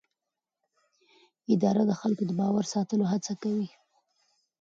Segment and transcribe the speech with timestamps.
[1.53, 3.67] اداره د خلکو د باور ساتلو هڅه کوي.